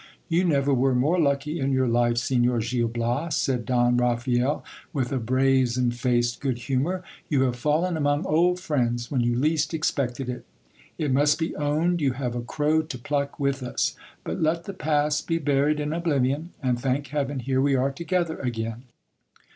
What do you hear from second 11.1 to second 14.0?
must be owned you have a crow to pluck with us;